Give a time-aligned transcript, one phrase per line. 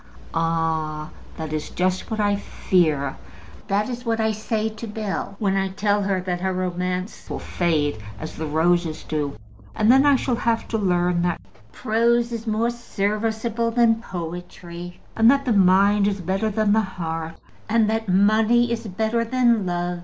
[0.33, 3.17] "Ah; that is just what I fear.
[3.67, 7.37] That is what I say to Bell when I tell her that her romance will
[7.37, 9.37] fade as the roses do.
[9.75, 11.39] And then I shall have to learn that
[11.71, 17.35] prose is more serviceable than poetry, and that the mind is better than the heart,
[17.69, 19.99] and and that money is better than love.